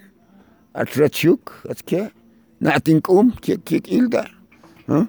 At 0.74 0.90
rechuk 0.98 1.54
at 1.70 1.86
ke 1.86 2.10
na 2.58 2.82
tinkum 2.82 3.30
ke 3.38 3.62
ke 3.62 3.78
ilda. 3.86 4.26
Huh? 4.90 5.06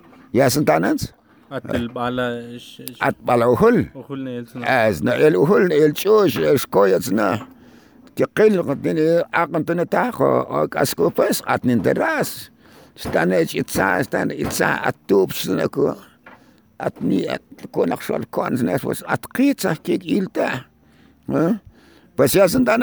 Atbala 1.54 2.28
Atbala 3.00 3.46
uhul. 3.54 3.86
Uhul 3.94 4.24
neeltsna. 4.26 4.66
Asna 4.66 5.14
el 5.22 5.38
uhul 5.38 5.70
neeltsush 5.70 6.40
eskoyatsna. 6.54 7.28
Kikil 8.18 8.58
qatni 8.66 9.06
aqan 9.42 9.62
tuna 9.68 9.86
taaqo 9.86 10.30
askufas 10.84 11.44
qatni 11.46 11.78
deras. 11.86 12.50
Stana 12.98 13.42
itsa 13.46 14.02
stana 14.06 14.34
itsa 14.34 14.82
atub 14.90 15.30
stana 15.38 15.70
ko. 15.70 15.94
Atni 16.82 17.28
at 17.30 17.46
konaq 17.74 18.02
shol 18.02 18.26
kon 18.34 18.58
znes 18.58 18.82
was 18.88 19.06
atqitsa 19.06 19.78
kik 19.86 20.10
ilta. 20.10 20.66
Pues 22.18 22.34
ya 22.34 22.48
sind 22.48 22.66
dann 22.66 22.82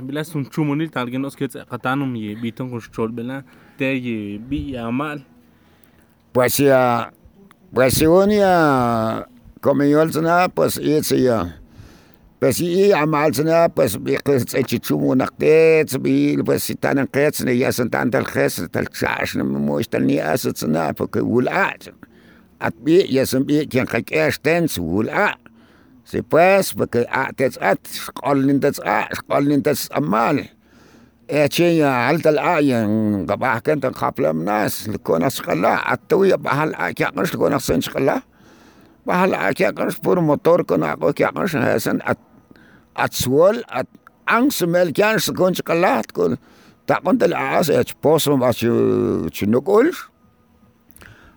بلاس 0.00 0.32
تشومونيل 0.50 0.88
تالجين 0.88 1.24
اوسكيتس 1.24 1.56
قطانم 1.56 2.16
يبيتون 2.16 2.70
كنش 2.70 2.88
تشول 2.88 3.12
بلا 3.12 3.44
تاي 3.78 4.38
بي 4.38 4.78
اعمال 4.78 5.22
Pues 6.32 6.56
ja, 6.56 7.12
pues 7.74 7.94
según 7.94 8.30
ja, 8.30 9.28
como 9.60 9.84
yo 9.84 10.00
al 10.00 10.12
sonar, 10.12 10.50
pues 10.50 10.78
y 10.78 11.02
se 11.04 11.22
ja. 11.24 11.58
Pues 12.38 12.58
y 12.58 12.90
amal 12.90 13.34
sonar, 13.34 13.72
pues 13.74 14.02
vi 14.02 14.16
que 14.16 14.40
se 14.40 14.64
chichumo 14.64 15.14
nactet, 15.14 16.00
vi 16.00 16.38
pues 16.42 16.64
si 16.64 16.74
tan 16.74 16.98
anqets 16.98 17.44
ne 17.44 17.56
ja 17.58 17.70
sind 17.70 17.94
an 17.94 18.10
der 18.10 18.24
Khess, 18.24 18.66
tal 18.72 18.88
chash 18.88 19.36
ne 19.36 19.44
mo 19.44 19.78
ist 19.78 19.92
ni 19.92 20.18
as 20.18 20.48
sonar, 20.56 20.94
porque 20.94 21.20
wulat. 21.20 21.92
At 22.58 22.74
bi 22.82 23.06
ja 23.08 23.26
sind 23.26 23.46
bi 23.46 23.66
kan 23.66 23.86
kak 23.86 24.10
erstens 24.10 24.78
wulat. 24.78 25.36
Si 26.04 26.22
pues, 26.22 26.72
porque 26.72 27.06
at 27.10 27.38
at 27.40 27.58
at, 27.60 27.86
skolnin 27.86 28.58
das 28.58 28.80
at, 28.80 29.14
skolnin 29.14 29.62
das 29.62 29.88
amal. 29.92 30.48
اتشي 31.30 31.84
عالت 31.84 32.26
الاعين 32.26 33.26
قباح 33.26 33.58
كنت 33.58 33.86
قبل 33.86 34.26
الناس 34.26 34.88
لكون 34.88 35.22
اسقلا 35.22 35.92
اتوي 35.92 36.36
بها 36.36 36.64
الاكي 36.64 37.04
قرش 37.04 37.34
لكون 37.34 37.52
اسقلا 37.52 37.80
شقلا 37.80 38.22
بها 39.06 39.24
الاكي 39.24 39.64
قرش 39.64 39.98
بور 39.98 40.20
موتور 40.20 40.62
كون 40.62 40.82
اكو 40.82 41.12
كي 41.12 41.24
قرش 41.24 41.56
هسن 41.56 41.98
ات 42.02 42.18
اتسول 42.96 43.64
ات 43.70 43.86
أنس 44.30 44.62
مل 44.62 44.90
كان 44.90 45.18
سكون 45.18 45.54
شقلا 45.54 46.00
تقول 46.00 46.36
تقند 46.86 47.22
الاعاس 47.22 47.70
اتش 47.70 47.94
بوسم 48.04 48.40
باش 48.40 48.66
تشنقول 49.32 49.92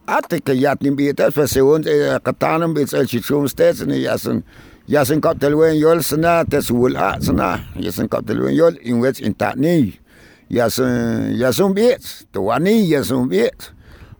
أتك 0.09 0.49
ياتني 0.49 0.89
بيتا 0.89 1.29
فسيون 1.29 1.81
إيه، 1.87 2.17
قطانم 2.17 2.73
بيتسل 2.73 3.07
شي 3.07 3.19
تشوم 3.19 3.47
ستيتس 3.47 3.81
ني 3.81 4.01
ياسن 4.01 4.41
Ya 4.85 5.01
sin 5.01 5.17
kap 5.17 5.41
telwen 5.41 5.81
yol 5.81 6.05
sena 6.05 6.45
te 6.45 6.61
suul 6.61 6.93
a 6.93 7.17
sena. 7.17 7.57
Ya 7.73 7.89
sin 7.89 8.05
kap 8.05 8.21
telwen 8.29 8.53
yol 8.53 8.77
in 8.85 9.01
wets 9.01 9.17
in 9.17 9.33
ta 9.33 9.57
ni. 9.57 9.97
Ya 10.45 10.69
sin 10.69 11.33
ya 11.33 11.49
sin 11.49 11.73
biets. 11.73 12.29
Tu 12.29 12.37
wa 12.37 12.61
ni 12.61 12.85
ya 12.85 13.01
sin 13.01 13.25
biets. 13.25 13.73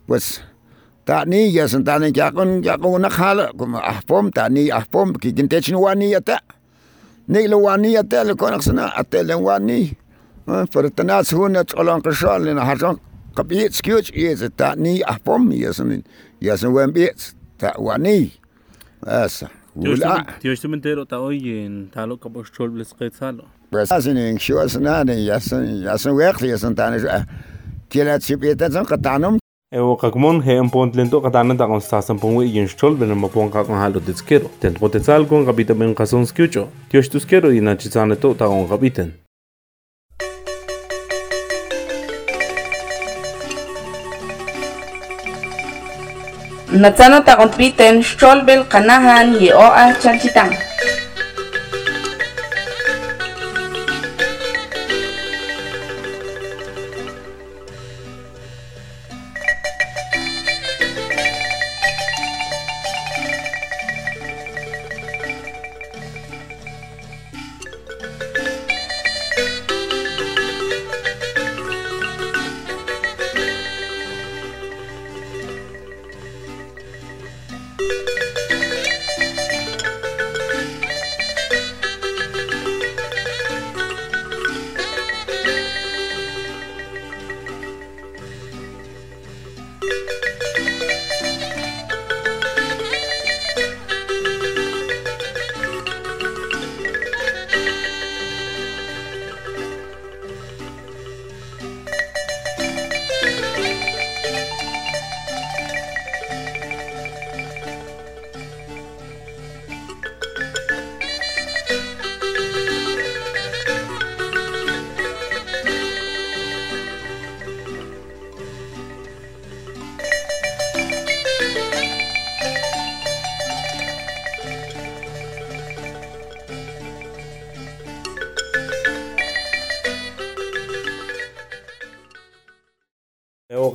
Pues 0.10 0.41
ta 1.06 1.21
ni 1.30 1.54
ya 1.54 1.69
sin 1.69 1.86
ta 1.86 2.01
ni 2.01 2.10
nak 2.10 2.34
kun 2.34 2.65
kya 2.65 2.82
kun 2.82 2.97
na 2.97 3.13
khala 3.13 3.54
kum 3.54 3.78
ah 3.78 4.01
pom 4.10 4.34
ta 4.34 4.49
ni 4.49 4.73
ah 4.73 4.82
pom 4.89 5.13
ki 5.13 5.38
kin 5.38 5.45
te 5.45 5.62
ya 5.62 6.19
tak. 6.25 6.41
Ni 7.30 7.45
lo 7.45 7.62
wa 7.62 7.78
ni 7.78 7.93
ya 7.93 8.01
tak 8.01 8.25
ah, 8.25 8.34
le 8.34 8.34
kon 8.34 8.58
sena 8.58 8.89
atel 8.97 9.30
te 9.30 9.38
len 9.38 9.65
ni. 9.65 9.93
Eh, 10.49 10.65
per 10.65 10.89
ta 10.89 11.04
na 11.06 11.21
su 11.21 11.45
na 11.45 11.62
tsolan 11.62 12.01
kshal 12.01 12.41
le 12.41 12.58
na 12.58 12.65
ha 12.65 12.73
jong. 12.73 12.97
Kapiet 13.38 13.78
skuch 13.78 14.10
is 14.17 14.41
ta 14.58 14.73
ni 14.73 15.06
ah 15.06 15.21
pom 15.21 15.54
ya 15.54 15.69
sin 15.69 16.01
ya 16.41 16.58
sin 16.58 16.73
wen 16.73 16.89
biets 16.89 17.38
ta 17.62 17.78
wa 17.78 18.01
ni. 18.01 18.34
Asa. 19.06 19.64
Tioshtumentero 20.41 21.05
ta 21.05 21.19
oyen 21.19 21.89
talo 21.91 22.17
kapos 22.17 22.51
cholbles 22.51 22.93
qetsalo. 22.93 23.43
Brasin 23.71 24.17
en 24.17 24.38
shos 24.38 24.79
nane 24.79 25.19
yasan 25.25 25.83
yasan 25.83 26.15
wexli 26.15 26.49
yasan 26.49 26.75
tane 26.75 26.97
kila 27.89 28.15
ah. 28.15 28.19
chipeta 28.19 28.71
zan 28.71 28.85
qatanum 28.85 29.39
Evo 29.73 29.97
kakmon 29.97 30.41
he 30.43 30.53
en 30.55 30.69
pontlento 30.69 31.19
katana 31.21 31.57
ta 31.57 31.65
konstasan 31.67 32.19
ponwe 32.19 32.45
yin 32.45 32.67
shtol 32.67 32.95
benen 32.95 33.17
ma 33.17 33.27
pon 33.27 33.49
kakon 33.51 33.75
halo 33.75 33.99
tetskero. 33.99 34.47
Tent 34.61 34.79
potencial 34.79 35.25
kon 35.27 35.45
kapita 35.45 35.73
ben 35.73 35.95
kasons 35.95 36.31
kyucho. 36.31 36.69
Tioshtuskero 36.89 37.51
ina 37.51 37.75
chitsane 37.75 38.15
to 38.15 38.33
ta 38.35 38.47
on 38.47 38.69
kapiten. 38.69 39.11
Natsano 46.75 47.23
ta 47.23 47.38
kumpliten, 47.39 48.03
sholbel 48.03 48.67
kanahan 48.67 49.39
yeoa 49.39 49.95
chanchitang. 50.01 50.51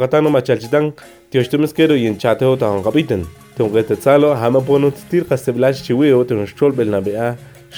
Katano 0.01 0.31
machalchitan 0.31 0.93
tiochtemeskero 1.31 1.95
yin 1.95 2.19
chateo 2.19 2.57
tahon 2.57 2.83
kapiten 2.83 3.25
tungete 3.57 3.97
tsalo 3.97 4.35
hama 4.35 4.61
pono 4.61 4.91
tir 5.11 5.25
kaseblash 5.25 5.83
chiweo 5.87 6.25
tun 6.29 6.47
shol 6.47 6.73
bel 6.73 6.89
nabea 6.95 7.37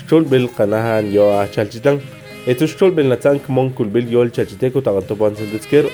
shol 0.08 0.24
bel 0.24 0.48
kanahan 0.56 1.12
yo 1.12 1.30
a 1.38 1.46
chalchitan 1.54 2.00
etu 2.46 2.68
shol 2.68 2.94
bel 2.98 3.06
natsan 3.12 3.40
kmon 3.46 3.72
kulbel 3.80 4.06
yol 4.12 4.30
chalchiteko 4.30 4.80
taganto 4.80 5.16
pansendeskero 5.22 5.90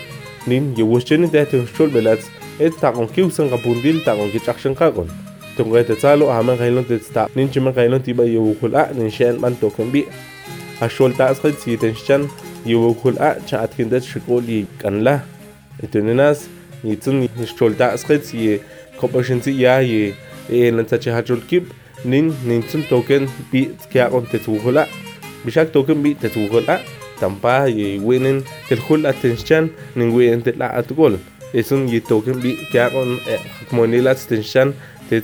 nin 0.46 0.74
yewushcheni 0.76 1.30
te 1.32 1.44
tun 1.44 1.66
shol 1.76 1.90
belats 1.96 2.28
et 2.60 2.76
tagon 2.80 3.08
kiusan 3.08 3.48
kapundil 3.54 4.04
tagon 4.04 4.30
kichakshan 4.34 4.74
kakon 4.74 5.08
tungete 5.56 5.94
tsalo 5.96 6.30
hama 6.30 6.56
kailon 6.56 6.84
tetsta 6.84 7.28
nin 7.36 7.48
chima 7.48 7.72
kailon 7.72 8.02
tiba 8.02 8.24
yewukula 8.24 8.88
nin 8.98 9.10
shen 9.10 9.40
man 9.40 9.56
token 9.56 9.90
bi 9.96 10.04
a 10.80 10.88
shol 10.88 11.16
ta 11.16 11.32
askhit 11.32 11.58
si 11.64 11.76
tenshchan 11.76 12.28
yewukula 12.66 13.36
Entonces 15.82 16.14
nas 16.14 16.48
ni 16.84 16.96
tsun 16.96 17.20
ni 17.20 17.28
cholta 17.58 17.96
skits 17.96 18.34
ye 18.34 18.60
kopashin 19.00 19.42
si 19.42 19.52
ya 19.62 19.80
ye 19.80 20.14
e 20.50 20.70
lan 20.70 20.86
sa 20.88 20.98
kip 21.48 21.64
nin 22.04 22.32
nin 22.44 22.62
token 22.88 23.28
bi 23.52 23.70
kya 23.90 24.10
kon 24.10 24.26
te 24.26 24.38
bishak 25.44 25.72
token 25.72 26.02
bi 26.02 26.14
te 26.14 26.28
tampa 27.20 27.68
ye 27.68 27.98
winen 27.98 28.44
tel 28.68 28.78
khul 28.78 29.06
atenshan 29.06 29.70
nin 29.96 30.12
winen 30.14 30.42
tel 30.42 30.62
atgol 30.62 31.18
esun 31.52 31.88
ye 31.88 32.00
token 32.00 32.40
bi 32.40 32.56
kya 32.70 32.90
kon 32.90 33.18
e 33.26 33.36
monela 33.72 34.10
atenshan 34.10 34.74
te 35.08 35.22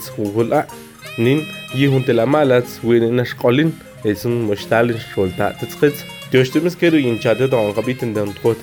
nin 1.19 1.39
ye 1.75 1.87
huntela 1.87 2.27
malats 2.27 2.83
winen 2.83 3.21
ashqolin 3.21 3.71
esun 4.05 4.47
moshtalin 4.49 4.99
cholta 5.15 5.55
te 5.61 5.67
tskits 5.67 6.03
Dios 6.35 6.49
stimmt 6.49 6.67
es 6.67 6.75
in 6.83 7.21
Chatte 7.21 7.49
da 7.49 7.59
und 7.59 7.77
Rabiten 7.77 8.13
dann 8.13 8.35
droht. 8.35 8.57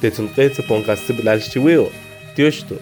Deci 0.00 0.16
în 0.16 0.32
creță 0.32 0.62
pe 0.62 0.72
un 0.72 0.84
casibil 0.84 1.28
al 1.28 1.40
știu 1.40 1.70
eu. 1.70 1.90
Te 2.34 2.50
știu. 2.50 2.76